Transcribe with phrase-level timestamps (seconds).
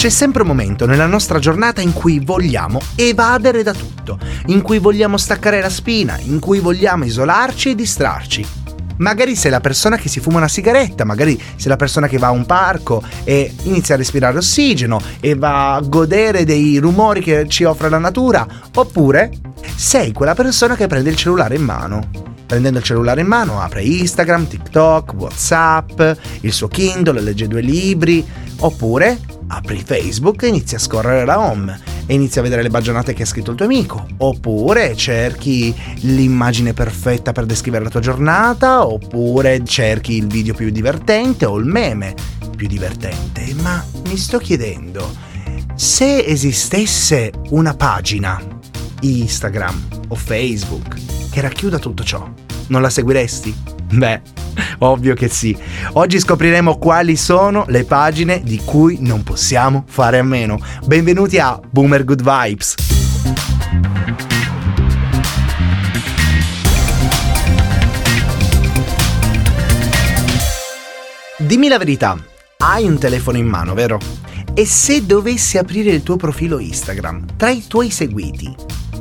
[0.00, 4.78] C'è sempre un momento nella nostra giornata in cui vogliamo evadere da tutto, in cui
[4.78, 8.46] vogliamo staccare la spina, in cui vogliamo isolarci e distrarci.
[8.96, 12.28] Magari sei la persona che si fuma una sigaretta, magari sei la persona che va
[12.28, 17.46] a un parco e inizia a respirare ossigeno e va a godere dei rumori che
[17.46, 19.30] ci offre la natura, oppure
[19.76, 22.08] sei quella persona che prende il cellulare in mano.
[22.46, 26.00] Prendendo il cellulare in mano apre Instagram, TikTok, Whatsapp,
[26.40, 28.26] il suo Kindle, legge due libri,
[28.60, 29.18] oppure
[29.52, 33.22] apri Facebook e inizi a scorrere la home e inizi a vedere le baggianate che
[33.22, 34.06] ha scritto il tuo amico.
[34.18, 41.44] Oppure cerchi l'immagine perfetta per descrivere la tua giornata, oppure cerchi il video più divertente
[41.46, 42.14] o il meme
[42.56, 43.54] più divertente.
[43.60, 45.14] Ma mi sto chiedendo,
[45.74, 48.40] se esistesse una pagina,
[49.00, 50.96] Instagram o Facebook,
[51.30, 52.28] che racchiuda tutto ciò,
[52.68, 53.54] non la seguiresti?
[53.92, 54.20] Beh,
[54.78, 55.56] Ovvio che sì.
[55.92, 60.58] Oggi scopriremo quali sono le pagine di cui non possiamo fare a meno.
[60.84, 62.74] Benvenuti a Boomer Good Vibes.
[71.38, 72.16] Dimmi la verità,
[72.58, 73.98] hai un telefono in mano, vero?
[74.52, 78.54] E se dovessi aprire il tuo profilo Instagram, tra i tuoi seguiti,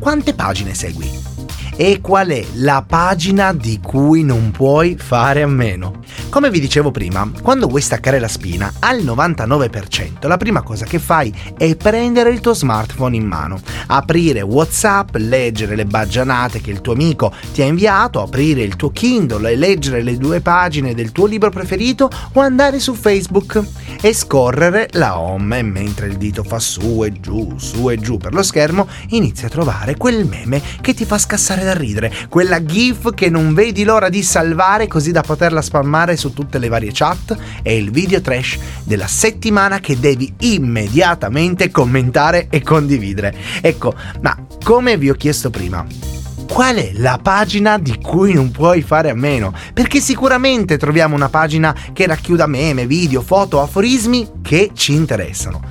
[0.00, 1.31] quante pagine segui?
[1.76, 6.00] E qual è la pagina di cui non puoi fare a meno.
[6.28, 10.98] Come vi dicevo prima, quando vuoi staccare la spina, al 99% la prima cosa che
[10.98, 16.80] fai è prendere il tuo smartphone in mano, aprire WhatsApp, leggere le baggianate che il
[16.80, 21.12] tuo amico ti ha inviato, aprire il tuo Kindle e leggere le due pagine del
[21.12, 23.62] tuo libro preferito o andare su Facebook
[24.00, 28.32] e scorrere la home mentre il dito fa su e giù, su e giù per
[28.32, 33.14] lo schermo, inizi a trovare quel meme che ti fa scassare da ridere, quella GIF
[33.14, 37.36] che non vedi l'ora di salvare così da poterla spammare su tutte le varie chat
[37.62, 43.34] e il video trash della settimana che devi immediatamente commentare e condividere.
[43.60, 45.86] Ecco, ma come vi ho chiesto prima,
[46.52, 49.54] qual è la pagina di cui non puoi fare a meno?
[49.72, 55.62] Perché sicuramente troviamo una pagina che racchiuda meme, video, foto, aforismi che ci interessano.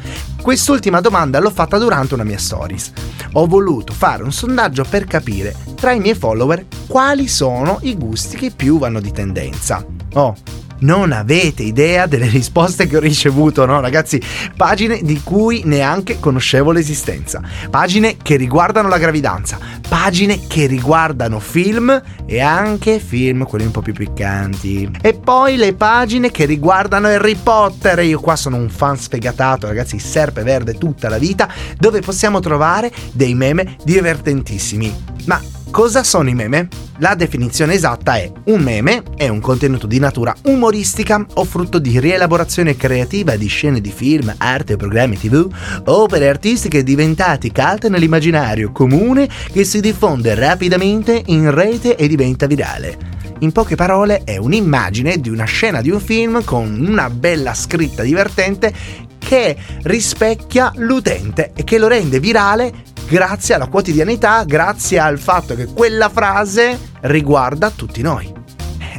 [0.42, 2.92] Quest'ultima domanda l'ho fatta durante una mia stories.
[3.34, 8.36] Ho voluto fare un sondaggio per capire tra i miei follower quali sono i gusti
[8.38, 10.01] che più vanno di tendenza.
[10.14, 10.36] Oh,
[10.82, 14.22] non avete idea delle risposte che ho ricevuto, no ragazzi?
[14.56, 17.42] Pagine di cui neanche conoscevo l'esistenza.
[17.70, 19.60] Pagine che riguardano la gravidanza.
[19.88, 24.90] Pagine che riguardano film e anche film quelli un po' più piccanti.
[25.02, 28.00] E poi le pagine che riguardano Harry Potter.
[28.00, 31.48] Io qua sono un fan sfegatato, ragazzi, serpe verde tutta la vita,
[31.78, 34.92] dove possiamo trovare dei meme divertentissimi.
[35.26, 35.40] Ma
[35.72, 36.68] Cosa sono i meme?
[36.98, 41.98] La definizione esatta è un meme è un contenuto di natura umoristica o frutto di
[41.98, 45.50] rielaborazione creativa di scene di film, arte o programmi tv,
[45.86, 52.98] opere artistiche diventate cult nell'immaginario comune che si diffonde rapidamente in rete e diventa virale.
[53.40, 58.04] In poche parole è un'immagine di una scena di un film con una bella scritta
[58.04, 58.74] divertente
[59.18, 62.74] che rispecchia l'utente e che lo rende virale
[63.12, 68.40] grazie alla quotidianità, grazie al fatto che quella frase riguarda tutti noi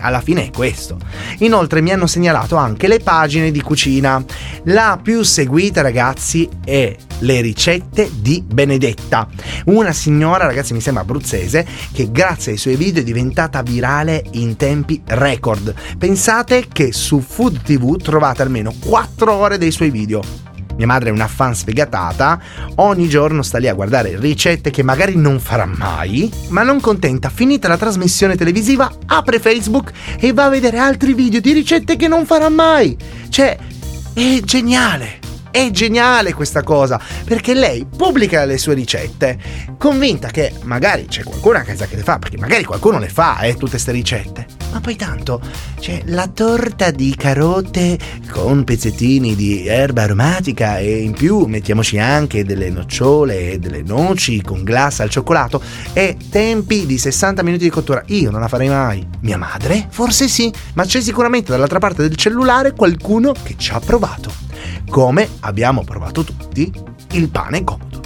[0.00, 0.98] alla fine è questo.
[1.38, 4.22] Inoltre mi hanno segnalato anche le pagine di cucina.
[4.64, 9.28] La più seguita, ragazzi, è le ricette di Benedetta,
[9.66, 14.56] una signora, ragazzi, mi sembra abruzzese, che grazie ai suoi video è diventata virale in
[14.56, 15.72] tempi record.
[15.96, 20.50] Pensate che su Food TV trovate almeno 4 ore dei suoi video
[20.82, 22.40] mia madre è una fan sfegatata,
[22.76, 27.30] ogni giorno sta lì a guardare ricette che magari non farà mai, ma non contenta,
[27.30, 32.08] finita la trasmissione televisiva, apre Facebook e va a vedere altri video di ricette che
[32.08, 32.96] non farà mai.
[33.28, 33.56] Cioè,
[34.12, 35.21] è geniale.
[35.52, 39.38] È geniale questa cosa, perché lei pubblica le sue ricette,
[39.76, 43.40] convinta che magari c'è qualcuno a casa che le fa, perché magari qualcuno le fa,
[43.40, 44.46] eh, tutte queste ricette.
[44.72, 45.42] Ma poi tanto,
[45.78, 47.98] c'è la torta di carote
[48.30, 54.40] con pezzettini di erba aromatica e in più mettiamoci anche delle nocciole e delle noci
[54.40, 55.60] con glassa al cioccolato
[55.92, 58.02] e tempi di 60 minuti di cottura.
[58.06, 59.06] Io non la farei mai.
[59.20, 59.86] Mia madre?
[59.90, 64.51] Forse sì, ma c'è sicuramente dall'altra parte del cellulare qualcuno che ci ha provato
[64.88, 66.72] come abbiamo provato tutti,
[67.12, 68.00] il pane comodo.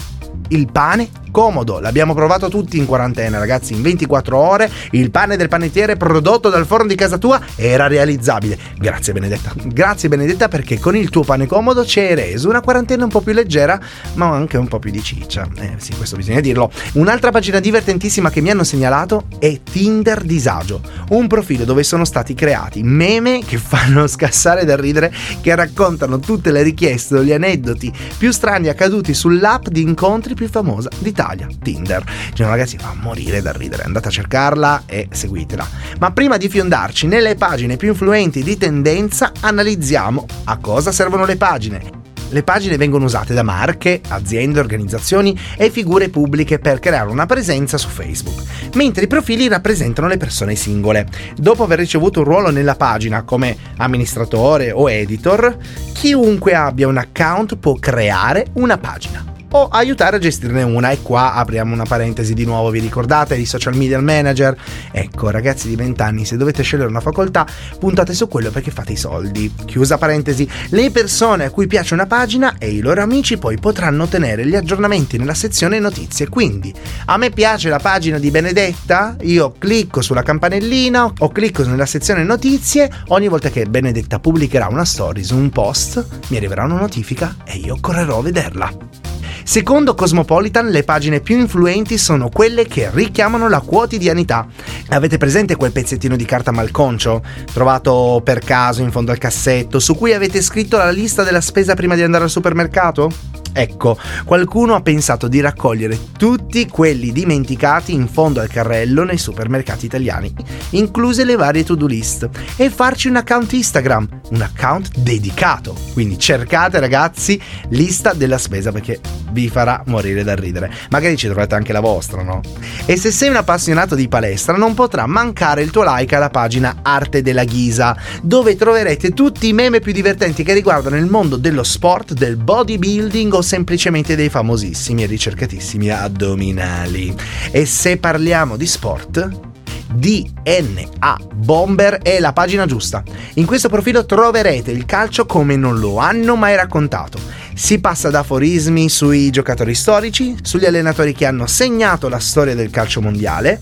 [0.49, 5.49] Il pane comodo, l'abbiamo provato tutti in quarantena, ragazzi, in 24 ore il pane del
[5.49, 8.57] panettiere prodotto dal forno di casa tua era realizzabile.
[8.79, 9.53] Grazie Benedetta.
[9.65, 13.21] Grazie Benedetta perché con il tuo pane comodo ci hai reso una quarantena un po'
[13.21, 13.79] più leggera,
[14.15, 15.47] ma anche un po' più di ciccia.
[15.59, 16.71] Eh sì, questo bisogna dirlo.
[16.95, 20.81] Un'altra pagina divertentissima che mi hanno segnalato è Tinder Disagio,
[21.11, 25.13] un profilo dove sono stati creati meme che fanno scassare da ridere,
[25.43, 30.49] che raccontano tutte le richieste o gli aneddoti più strani accaduti sull'app di incontri più
[30.49, 31.25] famosa d'Italia,
[31.63, 32.05] Tinder.
[32.33, 33.83] Cioè, ragazzi, fa morire da ridere.
[33.85, 35.67] Andate a cercarla e seguitela.
[35.99, 41.37] Ma prima di fiondarci nelle pagine più influenti di tendenza, analizziamo a cosa servono le
[41.37, 41.97] pagine
[42.31, 47.79] le pagine vengono usate da marche, aziende, organizzazioni e figure pubbliche per creare una presenza
[47.79, 48.43] su Facebook,
[48.75, 51.07] mentre i profili rappresentano le persone singole.
[51.37, 55.57] Dopo aver ricevuto un ruolo nella pagina come amministratore o editor,
[55.93, 60.91] chiunque abbia un account può creare una pagina o aiutare a gestirne una.
[60.91, 64.57] E qua apriamo una parentesi di nuovo, vi ricordate di social media manager?
[64.91, 67.47] Ecco, ragazzi di 20 anni, se dovete scegliere una facoltà,
[67.79, 69.53] puntate su quello perché fate i soldi.
[69.65, 74.05] Chiusa parentesi, le persone a cui piace una pagina e i loro amici poi potranno
[74.05, 76.29] ottenere gli aggiornamenti nella sezione notizie.
[76.29, 76.73] Quindi,
[77.07, 82.23] a me piace la pagina di Benedetta, io clicco sulla campanellina o clicco nella sezione
[82.23, 87.57] notizie, ogni volta che Benedetta pubblicherà una stories, un post, mi arriverà una notifica e
[87.57, 89.16] io correrò a vederla.
[89.49, 94.45] Secondo Cosmopolitan, le pagine più influenti sono quelle che richiamano la quotidianità.
[94.89, 97.23] Avete presente quel pezzettino di carta malconcio,
[97.53, 101.75] trovato per caso in fondo al cassetto, su cui avete scritto la lista della spesa
[101.75, 103.09] prima di andare al supermercato?
[103.53, 109.87] Ecco, qualcuno ha pensato di raccogliere tutti quelli dimenticati in fondo al carrello nei supermercati
[109.87, 110.35] italiani,
[110.71, 115.75] incluse le varie to-do list, e farci un account Instagram, un account dedicato.
[115.95, 117.41] Quindi cercate ragazzi
[117.71, 119.01] lista della spesa perché
[119.31, 120.73] vi farà morire da ridere.
[120.91, 122.41] Magari ci trovate anche la vostra, no?
[122.85, 126.77] E se sei un appassionato di palestra non potrà mancare il tuo like alla pagina
[126.83, 131.63] Arte della Ghisa, dove troverete tutti i meme più divertenti che riguardano il mondo dello
[131.63, 137.15] sport, del bodybuilding o semplicemente dei famosissimi e ricercatissimi addominali.
[137.51, 139.55] E se parliamo di sport,
[139.97, 143.03] DNA Bomber è la pagina giusta.
[143.35, 147.19] In questo profilo troverete il calcio come non lo hanno mai raccontato.
[147.59, 152.69] Si passa da aforismi sui giocatori storici, sugli allenatori che hanno segnato la storia del
[152.69, 153.59] calcio mondiale,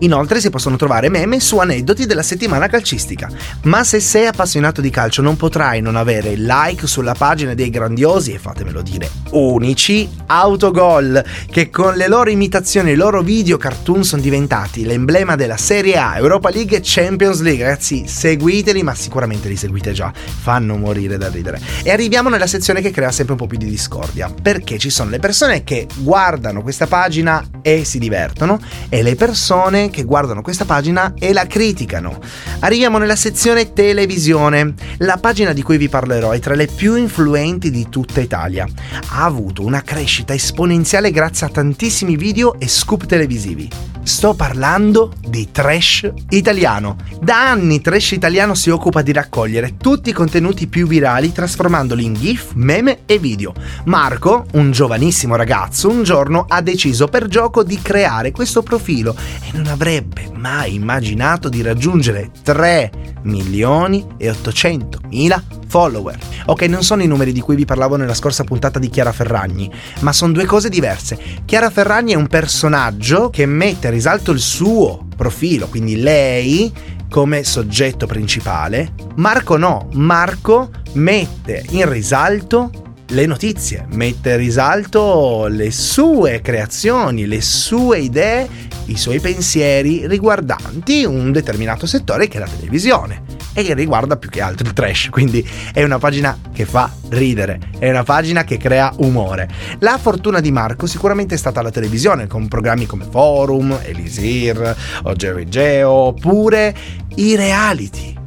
[0.00, 3.28] Inoltre si possono trovare meme su aneddoti della settimana calcistica.
[3.62, 7.70] Ma se sei appassionato di calcio non potrai non avere il like sulla pagina dei
[7.70, 13.56] grandiosi e fatemelo dire unici autogol che con le loro imitazioni e i loro video
[13.56, 17.64] cartoon sono diventati l'emblema della Serie A, Europa League e Champions League.
[17.64, 20.12] Ragazzi, seguiteli, ma sicuramente li seguite già.
[20.14, 21.60] Fanno morire da ridere.
[21.82, 25.10] E arriviamo nella sezione che crea sempre un po' più di discordia, perché ci sono
[25.10, 30.64] le persone che guardano questa pagina e si divertono e le persone che guardano questa
[30.64, 32.18] pagina e la criticano.
[32.60, 34.74] Arriviamo nella sezione televisione.
[34.98, 38.66] La pagina di cui vi parlerò è tra le più influenti di tutta Italia.
[39.10, 43.87] Ha avuto una crescita esponenziale grazie a tantissimi video e scoop televisivi.
[44.08, 46.96] Sto parlando di Trash Italiano.
[47.20, 52.14] Da anni Trash Italiano si occupa di raccogliere tutti i contenuti più virali trasformandoli in
[52.14, 53.52] GIF, meme e video.
[53.84, 59.50] Marco, un giovanissimo ragazzo, un giorno ha deciso per gioco di creare questo profilo e
[59.52, 66.18] non avrebbe mai immaginato di raggiungere 3 milioni e 800 mila follower.
[66.46, 69.70] Ok, non sono i numeri di cui vi parlavo nella scorsa puntata di Chiara Ferragni,
[70.00, 71.18] ma sono due cose diverse.
[71.44, 76.72] Chiara Ferragni è un personaggio che mette a risalto il suo profilo, quindi lei
[77.08, 78.92] come soggetto principale.
[79.16, 82.70] Marco no, Marco mette in risalto
[83.08, 88.48] le notizie, mette in risalto le sue creazioni, le sue idee,
[88.86, 94.40] i suoi pensieri riguardanti un determinato settore che è la televisione e riguarda più che
[94.40, 98.92] altro il trash, quindi è una pagina che fa ridere, è una pagina che crea
[98.98, 99.48] umore.
[99.80, 105.14] La fortuna di Marco sicuramente è stata la televisione, con programmi come Forum, Elisir, o
[105.14, 106.74] Jerry Geo, oppure
[107.16, 108.17] i reality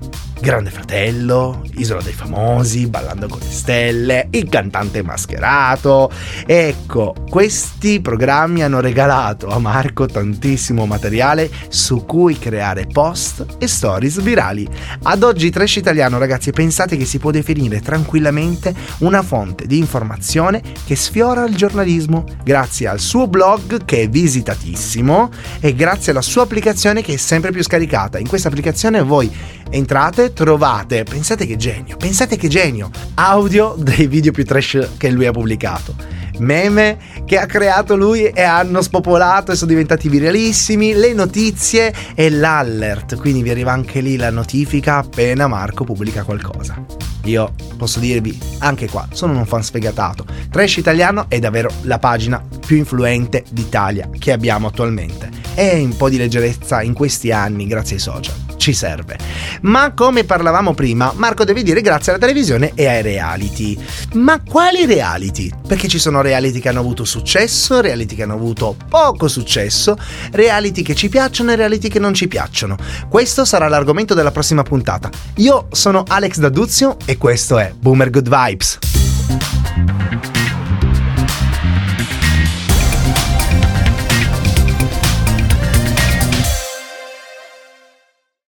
[0.41, 6.10] Grande Fratello, Isola dei Famosi, Ballando con le Stelle, Il cantante mascherato.
[6.48, 14.19] Ecco, questi programmi hanno regalato a Marco tantissimo materiale su cui creare post e stories
[14.24, 14.67] virali.
[15.03, 20.63] Ad oggi Trash Italiano, ragazzi, pensate che si può definire tranquillamente una fonte di informazione
[20.88, 25.29] che sfiora il giornalismo grazie al suo blog che è visitatissimo
[25.60, 28.17] e grazie alla sua applicazione che è sempre più scaricata.
[28.17, 29.31] In questa applicazione voi
[29.71, 35.25] entrate, trovate, pensate che genio, pensate che genio, audio dei video più trash che lui
[35.25, 41.13] ha pubblicato meme che ha creato lui e hanno spopolato e sono diventati viralissimi, le
[41.13, 46.83] notizie e l'allert, quindi vi arriva anche lì la notifica appena Marco pubblica qualcosa.
[47.25, 50.25] Io posso dirvi anche qua, sono un fan sfegatato.
[50.50, 55.29] Trash Italiano è davvero la pagina più influente d'Italia che abbiamo attualmente.
[55.53, 59.18] E un po' di leggerezza in questi anni grazie ai social ci serve.
[59.62, 63.75] Ma come parlavamo prima, Marco deve dire grazie alla televisione e ai reality.
[64.13, 65.50] Ma quali reality?
[65.68, 69.98] Perché ci sono reality che hanno avuto successo, reality che hanno avuto poco successo,
[70.32, 72.77] reality che ci piacciono e reality che non ci piacciono.
[73.10, 75.10] Questo sarà l'argomento della prossima puntata.
[75.38, 78.80] Io sono Alex D'Aduzio e questo è Boomer Good Vibes.